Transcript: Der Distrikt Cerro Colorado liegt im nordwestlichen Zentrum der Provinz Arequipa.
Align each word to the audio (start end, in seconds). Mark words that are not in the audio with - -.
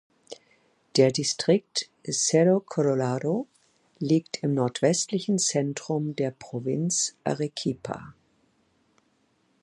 Der 0.95 1.11
Distrikt 1.11 1.91
Cerro 2.09 2.59
Colorado 2.59 3.45
liegt 3.99 4.41
im 4.41 4.55
nordwestlichen 4.55 5.37
Zentrum 5.37 6.15
der 6.15 6.31
Provinz 6.31 7.15
Arequipa. 7.23 8.15